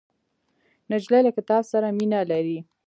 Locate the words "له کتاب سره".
1.25-1.87